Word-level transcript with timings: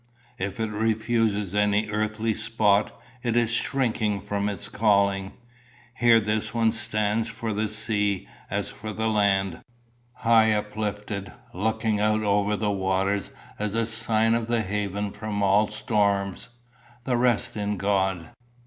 If 0.39 0.59
it 0.59 0.71
refuses 0.71 1.53
any 1.53 1.87
earthly 1.87 2.33
spot, 2.33 2.99
it 3.21 3.35
is 3.35 3.53
shrinking 3.53 4.21
from 4.21 4.49
its 4.49 4.67
calling. 4.67 5.33
Here 5.93 6.19
this 6.19 6.55
one 6.55 6.71
stands 6.71 7.27
for 7.29 7.53
the 7.53 7.69
sea 7.69 8.27
as 8.49 8.71
for 8.71 8.93
the 8.93 9.07
land, 9.07 9.61
high 10.13 10.53
uplifted, 10.53 11.31
looking 11.53 11.99
out 11.99 12.23
over 12.23 12.55
the 12.55 12.71
waters 12.71 13.29
as 13.59 13.75
a 13.75 13.85
sign 13.85 14.33
of 14.33 14.47
the 14.47 14.63
haven 14.63 15.11
from 15.11 15.43
all 15.43 15.67
storms, 15.67 16.49
the 17.03 17.15
rest 17.15 17.55
in 17.55 17.77
God. 17.77 18.31